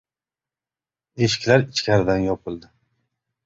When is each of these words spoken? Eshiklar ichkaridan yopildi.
Eshiklar 1.27 1.67
ichkaridan 1.67 2.27
yopildi. 2.33 2.75